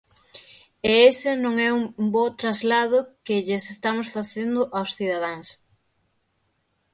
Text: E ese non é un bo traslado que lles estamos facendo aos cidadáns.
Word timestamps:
E 0.89 0.91
ese 1.11 1.31
non 1.43 1.55
é 1.67 1.69
un 1.79 2.05
bo 2.13 2.25
traslado 2.41 2.97
que 3.25 3.43
lles 3.47 3.63
estamos 3.75 4.07
facendo 4.15 4.59
aos 4.77 4.89
cidadáns. 4.97 5.47